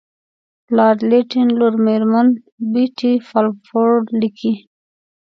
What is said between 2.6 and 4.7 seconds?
بیټي بالفور لیکي.